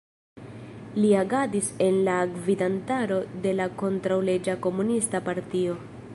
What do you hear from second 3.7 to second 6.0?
kontraŭleĝa komunista partio.